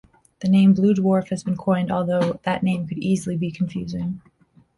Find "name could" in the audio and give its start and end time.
2.63-2.97